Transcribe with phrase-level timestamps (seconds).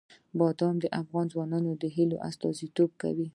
[0.39, 3.27] بادام د افغان ځوانانو د هیلو استازیتوب کوي.